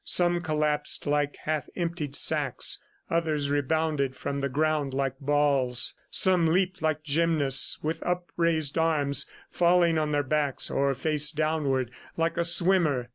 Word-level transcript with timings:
Some 0.03 0.41
collapsed 0.41 1.05
like 1.05 1.35
half 1.43 1.69
emptied 1.75 2.15
sacks; 2.15 2.83
others 3.11 3.51
rebounded 3.51 4.15
from 4.15 4.39
the 4.39 4.49
ground 4.49 4.95
like 4.95 5.19
balls; 5.19 5.93
some 6.09 6.47
leaped 6.47 6.81
like 6.81 7.03
gymnasts, 7.03 7.83
with 7.83 8.01
upraised 8.03 8.79
arms, 8.79 9.27
falling 9.51 9.99
on 9.99 10.11
their 10.11 10.23
backs, 10.23 10.71
or 10.71 10.95
face 10.95 11.29
downward, 11.29 11.91
like 12.17 12.35
a 12.35 12.43
swimmer. 12.43 13.09